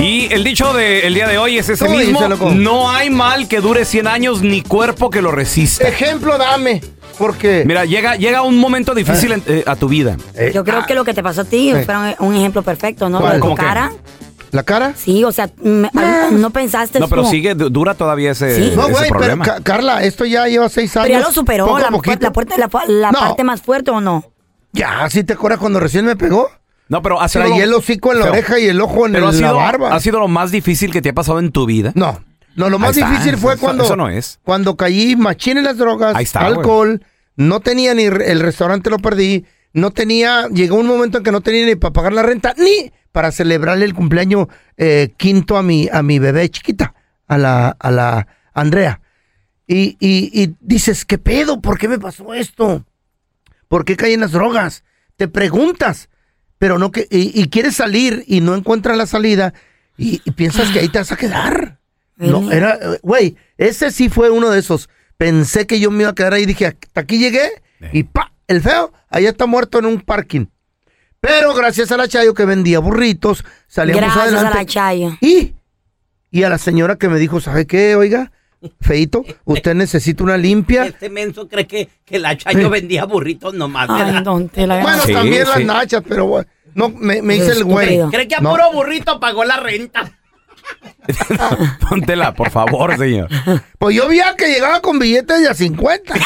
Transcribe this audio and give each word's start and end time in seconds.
Y 0.00 0.32
el 0.32 0.44
dicho 0.44 0.72
del 0.72 1.12
día 1.14 1.28
de 1.28 1.36
hoy 1.38 1.58
es 1.58 1.68
ese 1.68 1.84
¿Cómo 1.84 1.98
mismo. 1.98 2.18
dice, 2.18 2.28
loco? 2.28 2.50
No 2.50 2.90
hay 2.90 3.10
mal 3.10 3.48
que 3.48 3.60
dure 3.60 3.84
100 3.84 4.06
años 4.06 4.40
ni 4.42 4.62
cuerpo 4.62 5.10
que 5.10 5.20
lo 5.20 5.30
resista. 5.30 5.86
Ejemplo, 5.86 6.38
dame. 6.38 6.80
Porque. 7.18 7.64
Mira, 7.66 7.84
llega, 7.84 8.16
llega 8.16 8.40
un 8.42 8.56
momento 8.58 8.94
difícil 8.94 9.32
en- 9.32 9.42
eh, 9.46 9.62
a 9.66 9.76
tu 9.76 9.88
vida. 9.88 10.16
Eh, 10.34 10.52
Yo 10.54 10.64
creo 10.64 10.86
que 10.86 10.94
lo 10.94 11.04
que 11.04 11.12
te 11.12 11.22
pasó 11.22 11.42
a 11.42 11.44
ti 11.44 11.70
Eh. 11.70 11.82
fue 11.84 11.94
un, 11.96 12.14
un 12.30 12.34
ejemplo 12.34 12.62
perfecto, 12.62 13.10
¿no? 13.10 13.18
Lo 13.18 13.24
¿Cuál? 13.24 13.32
de 13.34 13.38
tu 13.40 13.42
¿Cómo 13.42 13.56
qué? 13.56 13.62
cara. 13.62 13.92
¿La 14.52 14.62
cara? 14.64 14.94
Sí, 14.96 15.22
o 15.22 15.30
sea, 15.30 15.48
mm, 15.62 15.84
no 16.40 16.50
pensaste 16.50 16.98
No, 16.98 17.06
pero 17.08 17.22
como- 17.22 17.30
sigue, 17.30 17.54
du- 17.54 17.68
dura 17.70 17.94
todavía 17.94 18.30
ese, 18.32 18.56
Sí. 18.56 18.72
No, 18.74 18.84
ese 18.84 18.92
güey, 18.92 19.04
pero 19.08 19.18
problema. 19.20 19.44
Ca- 19.44 19.60
Carla, 19.62 20.02
esto 20.02 20.24
ya 20.24 20.46
lleva 20.48 20.68
seis 20.70 20.96
años. 20.96 21.08
Pero 21.08 21.20
ya 21.20 21.26
lo 21.26 21.32
superó, 21.32 21.66
poco 21.66 21.76
a 21.76 21.80
la, 21.82 21.90
poquito. 21.90 22.16
la, 22.20 22.32
puerta- 22.32 22.56
la, 22.56 22.68
pu- 22.70 22.86
la 22.88 23.12
No. 23.12 23.18
parte 23.20 23.44
más 23.44 23.60
fuerte 23.62 23.90
o 23.90 24.00
no. 24.00 24.24
Ya, 24.72 25.08
¿sí 25.10 25.22
te 25.24 25.34
acuerdas 25.34 25.60
cuando 25.60 25.78
recién 25.78 26.04
me 26.06 26.16
pegó? 26.16 26.50
No, 26.90 27.00
pero 27.00 27.20
ha 27.22 27.28
sido 27.28 27.46
Traía 27.46 27.64
el 27.64 27.72
hocico 27.72 28.12
en 28.12 28.18
la 28.18 28.24
Feo. 28.26 28.32
oreja 28.34 28.58
y 28.58 28.66
el 28.66 28.80
ojo 28.82 29.06
en 29.06 29.12
Pero 29.12 29.30
el- 29.30 29.34
sido, 29.34 29.46
la 29.46 29.52
barba. 29.54 29.94
ha 29.94 30.00
sido 30.00 30.20
lo 30.20 30.28
más 30.28 30.50
difícil 30.50 30.92
que 30.92 31.00
te 31.00 31.08
ha 31.08 31.14
pasado 31.14 31.38
en 31.38 31.50
tu 31.52 31.64
vida. 31.64 31.92
No, 31.94 32.22
no, 32.56 32.68
lo 32.68 32.78
más 32.78 32.96
Ahí 32.96 33.02
está, 33.02 33.10
difícil 33.12 33.36
fue 33.38 33.54
eso- 33.54 33.62
cuando, 33.62 33.84
eso 33.84 33.96
no 33.96 34.08
es. 34.10 34.38
cuando 34.44 34.76
caí 34.76 35.16
machín 35.16 35.56
en 35.56 35.64
las 35.64 35.78
drogas, 35.78 36.14
Ahí 36.14 36.24
está, 36.24 36.40
alcohol, 36.40 37.02
no 37.36 37.60
tenía 37.60 37.94
ni 37.94 38.10
re- 38.10 38.30
el 38.30 38.40
restaurante 38.40 38.90
lo 38.90 38.98
perdí, 38.98 39.46
no 39.72 39.92
tenía, 39.92 40.48
llegó 40.48 40.76
un 40.76 40.86
momento 40.86 41.18
en 41.18 41.24
que 41.24 41.32
no 41.32 41.40
tenía 41.40 41.64
ni 41.64 41.76
para 41.76 41.92
pagar 41.94 42.12
la 42.12 42.22
renta, 42.22 42.54
ni 42.58 42.92
para 43.12 43.32
celebrarle 43.32 43.84
el 43.86 43.94
cumpleaños 43.94 44.48
eh, 44.76 45.14
quinto 45.16 45.56
a 45.56 45.62
mi, 45.62 45.88
a 45.92 46.02
mi 46.02 46.18
bebé 46.18 46.48
chiquita, 46.50 46.94
a 47.26 47.38
la, 47.38 47.68
a 47.78 47.90
la 47.90 48.26
Andrea. 48.52 49.00
Y, 49.66 49.96
y, 50.00 50.30
y 50.42 50.54
dices, 50.60 51.04
¿qué 51.04 51.16
pedo? 51.18 51.60
¿Por 51.60 51.78
qué 51.78 51.86
me 51.86 51.98
pasó 52.00 52.34
esto? 52.34 52.84
¿Por 53.68 53.84
qué 53.84 53.96
caí 53.96 54.12
en 54.14 54.20
las 54.20 54.32
drogas? 54.32 54.82
Te 55.16 55.28
preguntas, 55.28 56.08
pero 56.60 56.78
no 56.78 56.92
que, 56.92 57.08
y, 57.10 57.32
y 57.40 57.48
quieres 57.48 57.74
salir 57.74 58.22
y 58.26 58.42
no 58.42 58.54
encuentras 58.54 58.94
la 58.96 59.06
salida 59.06 59.54
y, 59.96 60.20
y 60.24 60.30
piensas 60.32 60.70
que 60.70 60.78
ahí 60.78 60.88
te 60.90 60.98
vas 60.98 61.10
a 61.10 61.16
quedar. 61.16 61.78
No, 62.20 62.52
era, 62.52 62.74
eh, 62.74 62.98
güey, 63.02 63.34
ese 63.56 63.90
sí 63.90 64.10
fue 64.10 64.28
uno 64.28 64.50
de 64.50 64.58
esos. 64.58 64.90
Pensé 65.16 65.66
que 65.66 65.80
yo 65.80 65.90
me 65.90 66.02
iba 66.02 66.10
a 66.10 66.14
quedar 66.14 66.34
ahí, 66.34 66.44
dije, 66.44 66.66
hasta 66.66 67.00
aquí 67.00 67.16
llegué 67.18 67.62
y 67.94 68.02
pa, 68.02 68.34
el 68.46 68.60
feo, 68.60 68.92
allá 69.08 69.30
está 69.30 69.46
muerto 69.46 69.78
en 69.78 69.86
un 69.86 70.02
parking. 70.02 70.44
Pero 71.18 71.54
gracias 71.54 71.90
a 71.92 71.96
la 71.96 72.08
Chayo 72.08 72.34
que 72.34 72.44
vendía 72.44 72.78
burritos, 72.78 73.42
salíamos 73.68 74.02
Gracias 74.02 74.22
adelante. 74.24 74.48
a 74.48 74.60
la 74.60 74.66
Chayo. 74.66 75.16
Y, 75.22 75.54
y 76.30 76.42
a 76.42 76.50
la 76.50 76.58
señora 76.58 76.96
que 76.96 77.08
me 77.08 77.18
dijo, 77.18 77.40
¿sabe 77.40 77.66
qué, 77.66 77.96
oiga? 77.96 78.32
Feito, 78.80 79.24
usted 79.44 79.74
necesita 79.74 80.22
una 80.22 80.36
limpia. 80.36 80.84
Este 80.84 81.08
menso 81.08 81.48
cree 81.48 81.66
que, 81.66 81.88
que 82.04 82.18
la 82.18 82.36
Chayo 82.36 82.68
vendía 82.68 83.04
burritos 83.06 83.54
nomás, 83.54 83.88
Ay, 83.90 84.22
don 84.22 84.48
Tela. 84.50 84.80
Bueno, 84.80 85.02
Sí, 85.04 85.12
también 85.14 85.48
las 85.48 85.64
nachas, 85.64 86.02
pero 86.06 86.26
bueno, 86.26 86.46
no, 86.74 86.88
me, 86.90 87.22
me 87.22 87.36
hice 87.36 87.52
el 87.52 87.64
güey. 87.64 88.00
Cree 88.10 88.28
que 88.28 88.34
a 88.34 88.40
No. 88.40 88.50
puro 88.50 88.70
burrito 88.72 89.18
pagó 89.18 89.44
la 89.44 89.56
renta. 89.56 90.12
Póntela, 91.88 92.34
por 92.34 92.50
favor, 92.50 92.96
señor. 92.98 93.28
Pues 93.78 93.96
yo 93.96 94.06
vi 94.08 94.20
a 94.20 94.36
que 94.36 94.48
llegaba 94.48 94.80
con 94.80 94.98
billetes 94.98 95.40
de 95.40 95.48
a 95.48 95.54
50. 95.54 96.14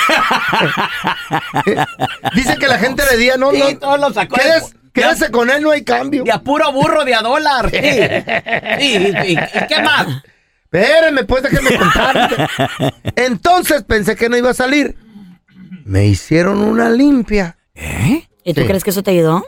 Dice 2.35 2.57
que 2.59 2.67
la 2.67 2.79
gente 2.79 3.03
le 3.11 3.17
decía, 3.17 3.37
no, 3.37 3.51
Sí, 3.53 3.59
no, 3.61 3.79
todo 3.79 3.97
lo 3.97 4.13
sacó. 4.13 4.37
quédese, 4.37 4.75
de- 4.75 4.91
quédese 4.93 5.31
con 5.31 5.51
él, 5.51 5.63
no 5.63 5.71
hay 5.71 5.83
cambio. 5.85 6.25
De 6.25 6.33
a 6.33 6.41
puro 6.41 6.71
burro 6.73 7.05
de 7.05 7.15
a 7.15 7.23
dólar. 7.23 7.71
Sí. 7.71 7.79
Sí, 8.81 8.99
sí, 8.99 9.13
sí. 9.23 9.33
¿Y 9.55 9.67
qué 9.69 9.83
más? 9.83 10.07
Espérenme, 10.75 11.25
pues 11.25 11.43
déjenme 11.43 11.79
contar. 11.79 12.51
Entonces 13.17 13.83
pensé 13.85 14.17
que 14.17 14.29
no 14.29 14.37
iba 14.37 14.51
a 14.51 14.55
salir. 14.55 14.97
Me 15.85 16.07
hicieron 16.07 16.59
una 16.61 16.89
limpia. 16.91 17.59
¿Eh? 17.75 18.27
¿Y 18.45 18.55
tú 18.55 18.63
Sí. 18.63 18.67
crees 18.67 18.85
que 18.85 18.91
eso 18.91 19.03
te 19.03 19.11
ayudó? 19.13 19.45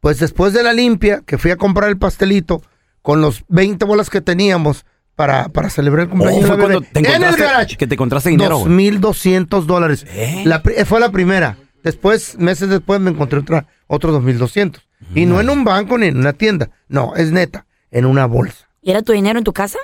Pues 0.00 0.18
después 0.18 0.52
de 0.52 0.62
la 0.62 0.72
limpia, 0.72 1.22
que 1.26 1.36
fui 1.38 1.50
a 1.50 1.56
comprar 1.56 1.90
el 1.90 1.98
pastelito 1.98 2.62
con 3.02 3.20
los 3.20 3.44
20 3.48 3.84
bolas 3.84 4.08
que 4.10 4.20
teníamos 4.20 4.84
para, 5.14 5.48
para 5.50 5.68
celebrar 5.68 6.04
el 6.04 6.08
cumpleaños 6.10 6.44
Oh, 6.44 6.46
fue 6.48 6.58
cuando 6.58 6.80
te 6.80 7.00
en 7.00 7.22
el 7.22 7.36
garage. 7.36 7.76
que 7.76 7.86
te 7.86 7.94
encontraste 7.94 8.30
dinero, 8.30 8.58
güey. 8.58 8.90
2.200 8.92 9.64
dólares. 9.66 10.06
La 10.44 10.62
pri- 10.62 10.76
fue 10.86 11.00
la 11.00 11.10
primera. 11.10 11.56
Después, 11.82 12.38
meses 12.38 12.68
después, 12.70 13.00
me 13.00 13.10
encontré 13.10 13.38
otra, 13.40 13.66
otro 13.86 14.12
2.200. 14.20 14.80
Y 15.14 15.26
no 15.26 15.40
en 15.40 15.50
un 15.50 15.64
banco 15.64 15.98
ni 15.98 16.06
en 16.06 16.16
una 16.18 16.32
tienda. 16.32 16.70
No, 16.88 17.14
es 17.16 17.30
neta, 17.32 17.66
en 17.90 18.04
una 18.06 18.26
bolsa. 18.26 18.68
¿Y 18.82 18.90
era 18.90 19.02
tu 19.02 19.12
dinero 19.12 19.38
en 19.38 19.44
tu 19.44 19.52
casa? 19.52 19.78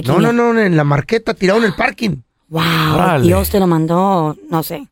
no, 0.00 0.20
no, 0.20 0.32
no, 0.32 0.60
en 0.60 0.76
la 0.76 0.84
marqueta, 0.84 1.34
tirado 1.34 1.58
en 1.60 1.66
el 1.66 1.74
parking. 1.74 2.16
Wow, 2.52 3.22
Dios 3.22 3.48
te 3.48 3.58
lo 3.58 3.66
mandó, 3.66 4.36
no 4.50 4.62
sé. 4.62 4.86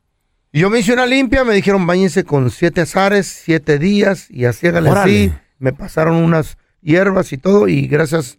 Yo 0.51 0.71
me 0.71 0.79
hice 0.79 0.95
una 0.95 1.05
limpia, 1.05 1.45
me 1.45 1.53
dijeron 1.53 1.87
bañense 1.87 2.25
con 2.25 2.51
siete 2.51 2.81
azares, 2.81 3.27
siete 3.27 3.79
días, 3.79 4.31
y 4.31 4.47
así 4.47 4.67
hágale 4.67 4.89
así. 4.89 5.33
Me 5.59 5.75
pasaron 5.75 6.17
unas 6.17 6.57
hierbas 6.81 7.35
y 7.35 7.37
todo, 7.37 7.69
y 7.69 7.87
gracias, 7.87 8.39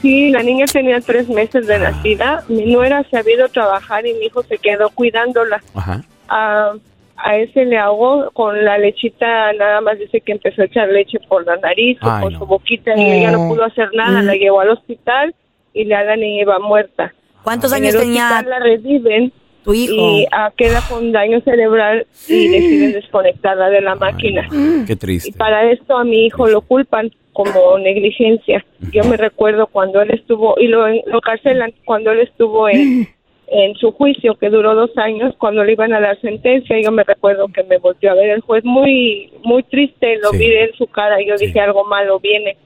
Sí, 0.00 0.30
la 0.30 0.42
niña 0.42 0.64
tenía 0.66 1.00
tres 1.00 1.28
meses 1.28 1.66
de 1.66 1.78
nacida. 1.78 2.44
Mi 2.48 2.72
nuera 2.72 3.04
se 3.10 3.18
había 3.18 3.34
ido 3.36 3.44
a 3.46 3.48
trabajar 3.48 4.06
y 4.06 4.14
mi 4.14 4.26
hijo 4.26 4.42
se 4.44 4.58
quedó 4.58 4.90
cuidándola. 4.90 5.62
Ajá. 5.74 6.02
A, 6.28 6.72
a 7.16 7.36
ese 7.36 7.64
le 7.64 7.78
ahogó 7.78 8.30
con 8.32 8.64
la 8.64 8.78
lechita, 8.78 9.52
nada 9.54 9.80
más 9.80 9.98
dice 9.98 10.20
que 10.20 10.32
empezó 10.32 10.62
a 10.62 10.66
echar 10.66 10.88
leche 10.88 11.18
por 11.28 11.46
la 11.46 11.56
nariz 11.56 11.98
o 12.02 12.20
por 12.20 12.32
no. 12.32 12.38
su 12.38 12.46
boquita 12.46 12.96
y 12.96 13.10
ella 13.10 13.30
no 13.32 13.48
pudo 13.48 13.64
hacer 13.64 13.90
nada. 13.94 14.22
La 14.22 14.34
llevó 14.34 14.60
al 14.60 14.70
hospital 14.70 15.34
y 15.74 15.84
la, 15.84 16.04
la 16.04 16.16
niña 16.16 16.42
iba 16.42 16.58
muerta. 16.58 17.12
¿Cuántos 17.42 17.72
En 17.72 17.82
años 17.82 17.96
tenía 17.96 18.42
la 18.42 18.58
reviven 18.58 19.32
tu 19.64 19.74
hijo? 19.74 19.94
y 19.94 20.26
ah, 20.32 20.52
queda 20.56 20.80
con 20.88 21.12
daño 21.12 21.40
cerebral 21.42 22.06
y 22.28 22.48
deciden 22.48 22.92
desconectarla 23.00 23.70
de 23.70 23.80
la 23.80 23.94
máquina. 23.94 24.46
Qué 24.86 24.92
Y 24.92 24.96
triste. 24.96 25.32
para 25.38 25.70
esto 25.70 25.96
a 25.96 26.04
mi 26.04 26.26
hijo 26.26 26.46
lo 26.48 26.60
culpan 26.62 27.10
como 27.32 27.78
negligencia. 27.78 28.64
Yo 28.92 29.04
me 29.04 29.16
recuerdo 29.16 29.66
cuando 29.66 30.02
él 30.02 30.10
estuvo, 30.10 30.54
y 30.58 30.66
lo, 30.68 30.86
lo 31.06 31.20
carcelan 31.20 31.72
cuando 31.84 32.10
él 32.12 32.20
estuvo 32.20 32.68
en, 32.68 33.08
en 33.52 33.74
su 33.76 33.92
juicio, 33.92 34.34
que 34.36 34.48
duró 34.50 34.74
dos 34.74 34.90
años, 34.96 35.34
cuando 35.38 35.62
le 35.64 35.72
iban 35.72 35.92
a 35.92 36.00
dar 36.00 36.20
sentencia, 36.20 36.76
yo 36.82 36.90
me 36.90 37.04
recuerdo 37.04 37.48
que 37.48 37.62
me 37.64 37.78
volteó 37.78 38.10
a 38.12 38.14
ver 38.14 38.30
el 38.30 38.40
juez 38.40 38.64
muy, 38.64 39.30
muy 39.44 39.62
triste, 39.64 40.16
lo 40.22 40.30
Sí. 40.30 40.38
vi 40.38 40.52
en 40.56 40.72
su 40.74 40.86
cara, 40.86 41.20
y 41.20 41.28
yo 41.28 41.36
Sí. 41.38 41.46
dije 41.46 41.60
algo 41.60 41.84
malo 41.84 42.18
viene. 42.20 42.56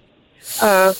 Ah, 0.62 0.92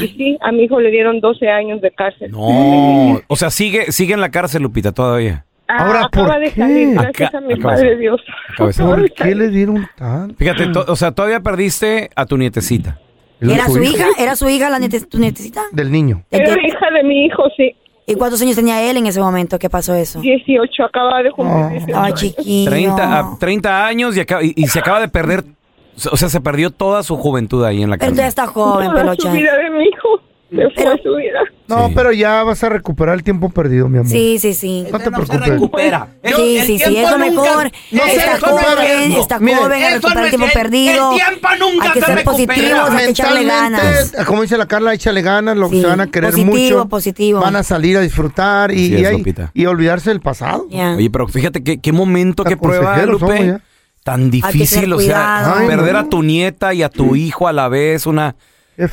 y 0.00 0.08
sí, 0.08 0.38
a 0.40 0.52
mi 0.52 0.64
hijo 0.64 0.80
le 0.80 0.90
dieron 0.90 1.20
12 1.20 1.48
años 1.48 1.80
de 1.80 1.90
cárcel. 1.90 2.30
No. 2.30 3.20
O 3.26 3.36
sea, 3.36 3.50
sigue, 3.50 3.90
sigue 3.92 4.14
en 4.14 4.20
la 4.20 4.30
cárcel, 4.30 4.62
Lupita, 4.62 4.92
todavía. 4.92 5.44
Ah, 5.68 5.86
Ahora, 5.86 6.04
acaba 6.04 6.28
¿por 6.34 6.40
de 6.40 6.50
qué? 6.50 6.60
salir, 6.60 6.94
gracias 6.94 7.28
Acá- 7.28 7.38
a 7.38 7.40
mi 7.40 7.54
acaba 7.54 7.76
de 7.76 7.82
Padre. 7.82 7.96
Dios. 7.96 8.20
Acaba 8.52 8.68
de. 8.68 8.74
Acaba 8.74 8.96
de 8.96 9.08
¿Por 9.08 9.12
qué 9.26 9.34
le 9.34 9.48
dieron 9.48 9.88
tan? 9.96 10.36
Fíjate, 10.36 10.64
o 10.86 10.96
sea, 10.96 11.12
todavía 11.12 11.40
perdiste 11.40 12.10
a 12.14 12.26
tu 12.26 12.36
nietecita. 12.36 12.98
¿Era 13.40 13.66
su 13.66 13.82
hija? 13.82 14.04
¿Era 14.20 14.36
su 14.36 14.48
hija 14.48 14.70
la 14.70 14.78
niete- 14.78 15.00
tu 15.08 15.18
nietecita? 15.18 15.62
Del 15.72 15.90
niño. 15.90 16.22
Era 16.30 16.54
la 16.54 16.66
hija 16.66 16.90
de 16.92 17.02
mi 17.02 17.24
hijo, 17.24 17.42
sí. 17.56 17.74
¿Y 18.06 18.14
cuántos 18.16 18.42
años 18.42 18.56
tenía 18.56 18.82
él 18.90 18.96
en 18.96 19.06
ese 19.06 19.20
momento 19.20 19.58
que 19.58 19.70
pasó 19.70 19.94
eso? 19.94 20.20
18, 20.20 20.84
acaba 20.84 21.22
de 21.22 21.30
cumplir 21.30 21.56
Oh. 21.56 21.68
18 21.68 21.86
Estaba 21.86 22.06
años. 22.06 22.20
chiquillo. 22.20 22.70
30, 22.70 23.18
a 23.18 23.38
30 23.38 23.86
años 23.86 24.16
y, 24.16 24.20
acaba- 24.20 24.42
y- 24.42 24.52
y 24.56 24.66
se 24.66 24.78
acaba 24.80 25.00
de 25.00 25.08
perder. 25.08 25.44
O 26.10 26.16
sea, 26.16 26.28
se 26.28 26.40
perdió 26.40 26.70
toda 26.70 27.02
su 27.02 27.16
juventud 27.16 27.64
ahí 27.64 27.82
en 27.82 27.90
la 27.90 27.98
Pero 27.98 28.12
tú 28.12 28.18
ya 28.18 28.26
estás 28.26 28.48
joven, 28.50 28.88
Toda 28.88 29.00
pelocha. 29.00 29.30
su 29.30 29.36
vida 29.36 29.56
de 29.56 29.70
mi 29.70 29.84
hijo. 29.84 30.08
Se 30.54 30.70
fue 30.82 31.00
su 31.02 31.14
vida. 31.16 31.40
No, 31.66 31.86
Sí. 31.88 31.92
pero 31.96 32.12
ya 32.12 32.42
vas 32.42 32.62
a 32.62 32.68
recuperar 32.68 33.14
el 33.14 33.22
tiempo 33.22 33.48
perdido, 33.48 33.88
mi 33.88 33.96
amor. 33.98 34.10
Sí, 34.10 34.38
sí, 34.38 34.52
sí. 34.52 34.86
No 34.92 34.98
te 34.98 35.04
se 35.04 35.10
preocupes. 35.10 35.48
recupera. 35.48 36.08
El- 36.22 36.34
Sí, 36.34 36.58
el 36.58 36.66
sí, 36.66 36.78
sí, 36.78 36.96
eso 36.98 37.16
nunca- 37.18 37.30
mejor. 37.30 37.70
No 37.92 38.02
se 38.04 38.16
está 38.16 38.34
recupera. 38.34 38.62
joven, 38.76 39.12
está 39.12 39.38
Miren, 39.38 39.58
joven, 39.60 39.72
a 39.72 39.88
eso 39.88 39.94
recuperar 39.96 40.16
no 40.18 40.24
el 40.24 40.30
tiempo 40.30 40.46
es- 40.46 40.52
perdido. 40.52 41.10
el 41.12 41.16
tiempo 41.18 41.48
nunca 41.58 41.86
hay 41.86 41.92
que 41.92 42.00
se 42.00 42.06
ser 42.06 42.14
recupera. 42.16 42.54
positivos, 42.54 42.90
hay 42.90 43.04
que 43.04 43.10
echarle 43.10 43.44
ganas. 43.44 44.12
Como 44.26 44.42
dice 44.42 44.58
la 44.58 44.66
Carla, 44.66 44.92
échale 44.94 45.22
ganas, 45.22 45.56
lo 45.56 45.70
que 45.70 45.76
Sí, 45.76 45.80
se 45.82 45.86
van 45.86 46.00
a 46.02 46.06
querer 46.10 46.30
positivo, 46.32 46.52
mucho. 46.78 46.88
positivo. 46.88 47.40
Van 47.40 47.56
a 47.56 47.62
salir 47.62 47.96
a 47.96 48.00
disfrutar 48.02 48.70
y, 48.72 48.74
Así 48.74 48.94
es, 48.96 49.00
y, 49.00 49.04
ahí- 49.06 49.16
Lupita. 49.18 49.50
y 49.54 49.64
olvidarse 49.64 50.10
del 50.10 50.20
pasado. 50.20 50.66
Ya. 50.68 50.94
Oye, 50.96 51.08
pero 51.08 51.26
fíjate 51.28 51.64
qué, 51.64 51.80
qué 51.80 51.92
momento, 51.92 52.44
qué 52.44 52.58
prueba, 52.58 52.84
consejeros 52.90 53.20
somos 53.20 53.34
Lupe. 53.34 53.46
ya. 53.46 53.60
Tan 54.04 54.30
que 54.32 54.40
tener 54.40 54.52
difícil, 54.52 54.92
o 54.92 54.98
sea, 54.98 55.06
cuidado. 55.46 55.54
Ay, 55.58 55.66
perder 55.68 55.92
no. 55.94 55.98
a 56.00 56.04
tu 56.08 56.22
nieta 56.24 56.74
y 56.74 56.82
a 56.82 56.88
tu 56.90 57.14
hijo 57.16 57.46
a 57.48 57.52
la 57.52 57.68
vez, 57.68 58.04
una. 58.06 58.34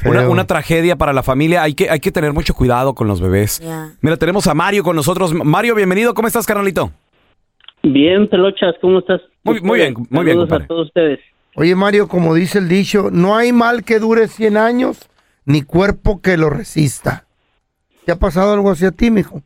Una, 0.05 0.29
una 0.29 0.45
tragedia 0.45 0.95
para 0.95 1.13
la 1.13 1.23
familia. 1.23 1.63
Hay 1.63 1.73
que, 1.73 1.89
hay 1.89 1.99
que 1.99 2.11
tener 2.11 2.33
mucho 2.33 2.53
cuidado 2.53 2.93
con 2.93 3.07
los 3.07 3.21
bebés. 3.21 3.61
Mira, 4.01 4.17
tenemos 4.17 4.47
a 4.47 4.53
Mario 4.53 4.83
con 4.83 4.95
nosotros. 4.95 5.33
Mario, 5.33 5.75
bienvenido. 5.75 6.13
¿Cómo 6.13 6.27
estás, 6.27 6.45
carnalito? 6.45 6.91
Bien, 7.83 8.27
pelochas, 8.27 8.75
¿cómo 8.81 8.99
estás? 8.99 9.21
Muy- 9.43 9.61
muy 9.61 9.79
bien, 9.79 9.93
muy 10.09 10.25
bien, 10.25 10.35
Saludos 10.35 10.49
compadre. 10.49 10.63
a 10.65 10.67
todos 10.67 10.87
ustedes. 10.87 11.19
Oye, 11.55 11.75
Mario, 11.75 12.07
como 12.07 12.33
dice 12.35 12.59
el 12.59 12.67
dicho, 12.67 13.09
no 13.11 13.35
hay 13.37 13.51
mal 13.53 13.83
que 13.83 13.99
dure 13.99 14.27
100 14.27 14.57
años, 14.57 15.09
ni 15.45 15.61
cuerpo 15.63 16.21
que 16.21 16.37
lo 16.37 16.49
resista. 16.49 17.25
¿Te 18.05 18.11
ha 18.11 18.17
pasado 18.17 18.53
algo 18.53 18.69
así 18.71 18.85
a 18.85 18.91
ti, 18.91 19.09
mijo? 19.11 19.41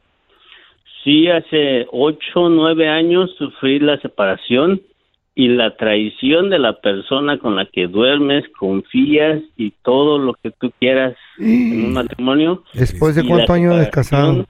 Sí, 1.04 1.28
hace 1.30 1.86
ocho, 1.92 2.50
nueve 2.50 2.88
años 2.90 3.30
sufrí 3.38 3.80
la 3.80 4.00
separación 4.00 4.82
y 5.36 5.48
la 5.48 5.76
traición 5.78 6.50
de 6.52 6.60
la 6.60 6.80
persona 6.80 7.40
con 7.40 7.56
la 7.56 7.66
que 7.66 7.88
duermes, 7.88 8.46
confías 8.60 9.42
y 9.58 9.72
todo 9.84 10.20
lo 10.20 10.34
que 10.36 10.52
tú 10.52 10.72
quieras 10.80 11.16
en 11.40 11.86
un 11.86 11.94
matrimonio. 11.94 12.64
¿Después 12.74 13.16
de 13.16 13.26
cuántos 13.26 13.50
años 13.50 13.80
de 13.80 13.90
casado? 13.90 14.46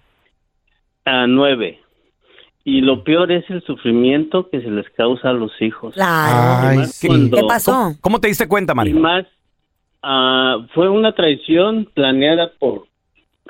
A 1.06 1.26
nueve. 1.28 1.80
Y 2.66 2.82
lo 2.82 3.04
peor 3.04 3.32
es 3.32 3.50
el 3.50 3.62
sufrimiento 3.64 4.50
que 4.50 4.62
se 4.62 4.70
les 4.72 4.90
causa 4.92 5.30
a 5.30 5.34
los 5.34 5.52
hijos. 5.62 5.96
Ay, 6.00 6.86
sí. 6.86 7.08
cuando- 7.08 7.38
¿Qué 7.38 7.44
pasó? 7.48 7.94
¿Cómo 8.02 8.20
te 8.20 8.28
diste 8.30 8.48
cuenta, 8.48 8.72
Y 8.74 8.76
Mario? 8.76 9.00
más, 9.00 9.26
ah, 10.02 10.66
fue 10.74 10.88
una 10.90 11.14
traición 11.14 11.90
planeada 11.94 12.52
por 12.60 12.88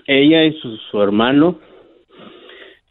ella 0.08 0.44
y 0.46 0.54
su, 0.60 0.78
su 0.90 1.02
hermano. 1.02 1.60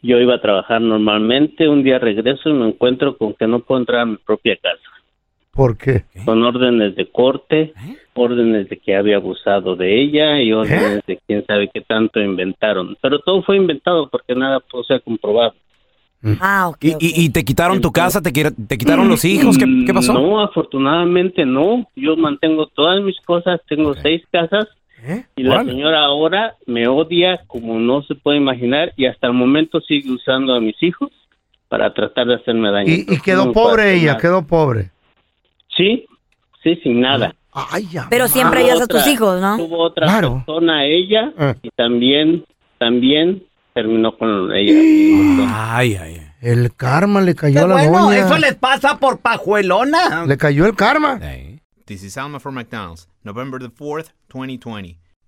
Yo 0.02 0.18
iba 0.18 0.34
a 0.34 0.40
trabajar 0.40 0.80
normalmente, 0.80 1.68
un 1.68 1.82
día 1.84 1.98
regreso 1.98 2.48
y 2.50 2.54
me 2.54 2.66
encuentro 2.68 3.16
con 3.16 3.34
que 3.34 3.46
no 3.46 3.60
puedo 3.60 3.80
entrar 3.80 4.00
a 4.00 4.06
mi 4.06 4.16
propia 4.16 4.56
casa, 4.56 4.82
¿Por 5.52 5.76
qué? 5.78 6.04
con 6.24 6.42
órdenes 6.42 6.96
de 6.96 7.08
corte, 7.10 7.72
órdenes 8.14 8.68
de 8.68 8.78
que 8.78 8.96
había 8.96 9.16
abusado 9.16 9.76
de 9.76 10.00
ella 10.02 10.40
y 10.40 10.52
órdenes 10.52 11.02
de 11.06 11.18
quién 11.26 11.44
sabe 11.46 11.70
qué 11.72 11.80
tanto 11.82 12.20
inventaron. 12.20 12.96
Pero 13.00 13.20
todo 13.20 13.42
fue 13.42 13.56
inventado 13.56 14.08
porque 14.08 14.34
nada 14.34 14.60
pudo 14.60 14.82
ser 14.84 15.02
comprobado. 15.02 15.54
Ah, 16.40 16.68
ok. 16.68 16.78
¿Y, 16.84 16.94
ok. 16.94 17.02
y- 17.02 17.24
y 17.24 17.30
te 17.30 17.44
quitaron 17.44 17.80
tu 17.80 17.90
casa? 17.90 18.20
¿Te, 18.22 18.32
quitaron 18.32 19.08
los 19.08 19.24
hijos? 19.24 19.58
¿Qué, 19.58 19.64
qué 19.86 19.92
pasó? 19.94 20.12
No, 20.14 20.40
afortunadamente 20.40 21.44
no. 21.44 21.88
Yo 21.96 22.16
mantengo 22.16 22.66
todas 22.66 23.02
mis 23.02 23.20
cosas, 23.20 23.60
tengo 23.68 23.94
seis 23.94 24.22
casas 24.30 24.66
¿Eh? 25.04 25.24
y 25.36 25.42
la 25.42 25.54
Órale. 25.56 25.72
señora 25.72 26.04
ahora 26.04 26.56
me 26.66 26.86
odia 26.86 27.40
como 27.48 27.78
no 27.78 28.02
se 28.02 28.14
puede 28.14 28.38
imaginar 28.38 28.92
y 28.96 29.06
hasta 29.06 29.26
el 29.26 29.32
momento 29.32 29.80
sigue 29.80 30.10
usando 30.12 30.54
a 30.54 30.60
mis 30.60 30.80
hijos 30.82 31.10
para 31.68 31.92
tratar 31.92 32.26
de 32.28 32.34
hacerme 32.36 32.70
daño. 32.70 32.88
Y, 32.92 33.06
y 33.08 33.20
quedó 33.20 33.46
no 33.46 33.52
pobre 33.52 33.94
ella, 33.94 34.08
nada. 34.12 34.18
quedó 34.18 34.46
pobre. 34.46 34.90
Sí, 35.76 36.06
sí, 36.62 36.76
sin 36.82 37.00
nada. 37.00 37.34
Ay, 37.52 37.86
ya. 37.90 38.06
Pero 38.10 38.28
siempre 38.28 38.60
ayudas 38.60 38.82
a 38.82 38.86
tus 38.86 39.06
hijos, 39.06 39.40
¿no? 39.40 39.56
Tuvo 39.56 39.78
otra 39.78 40.06
Claro. 40.06 40.36
persona 40.46 40.84
ella 40.84 41.32
Ah. 41.38 41.54
y 41.62 41.70
también, 41.70 42.44
también 42.78 43.42
terminó 43.74 44.16
con 44.16 44.54
ella. 44.54 44.72
Ay, 45.76 45.94
ay, 45.94 46.16
ay. 46.20 46.26
El 46.40 46.74
karma 46.74 47.20
le 47.20 47.34
cayó 47.34 47.54
Qué 47.54 47.60
a 47.60 47.66
la 47.66 47.74
bueno, 47.74 48.06
doña. 48.06 48.18
eso 48.18 48.38
les 48.38 48.54
pasa 48.54 48.98
por 48.98 49.20
pajuelona. 49.20 50.24
Le 50.26 50.36
cayó 50.36 50.66
el 50.66 50.74
karma. 50.74 51.18
Ay. 51.22 51.60
This 51.86 52.02
is 52.04 52.16
Alma 52.16 52.38
from 52.40 52.54
McDonald's, 52.54 53.08
November 53.24 53.60
the 53.60 53.68
4th, 53.68 54.12
2020. 54.28 54.96